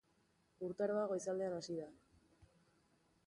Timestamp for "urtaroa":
0.67-1.03